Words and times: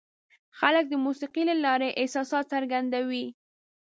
خلک 0.59 0.85
د 0.89 0.93
موسیقۍ 1.05 1.43
له 1.49 1.55
لارې 1.65 1.95
احساسات 2.01 2.45
څرګندوي. 2.53 3.25